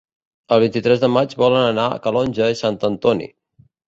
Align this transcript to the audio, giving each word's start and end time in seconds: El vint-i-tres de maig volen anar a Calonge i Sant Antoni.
El 0.55 0.61
vint-i-tres 0.61 1.03
de 1.03 1.09
maig 1.15 1.35
volen 1.41 1.65
anar 1.65 1.85
a 1.89 1.99
Calonge 2.05 2.47
i 2.55 2.57
Sant 2.63 2.81
Antoni. 2.91 3.29